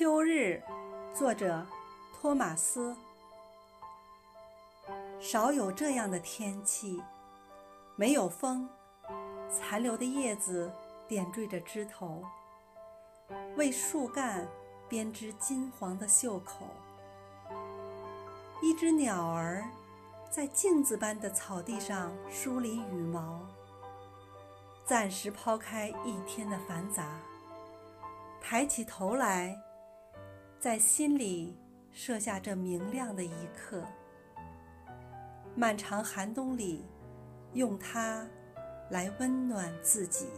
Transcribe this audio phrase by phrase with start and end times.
[0.00, 0.62] 秋日，
[1.14, 1.66] 作者
[2.14, 2.96] 托马斯。
[5.20, 7.02] 少有这样的天气，
[7.96, 8.66] 没有风，
[9.50, 10.72] 残留的叶子
[11.06, 12.24] 点缀着枝头，
[13.58, 14.48] 为树干
[14.88, 16.66] 编织金黄的袖口。
[18.62, 19.68] 一只鸟儿
[20.30, 23.42] 在镜子般的草地上梳理羽毛，
[24.86, 27.20] 暂时抛开一天的繁杂，
[28.40, 29.54] 抬起头来。
[30.60, 31.56] 在心里
[31.90, 33.82] 设下这明亮的一刻，
[35.56, 36.84] 漫长寒冬里，
[37.54, 38.28] 用它
[38.90, 40.28] 来温暖自己。